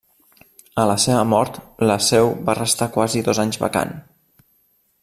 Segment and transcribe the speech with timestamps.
[0.83, 1.59] A la seva mort
[1.91, 3.97] la seu va restar quasi dos anys vacant.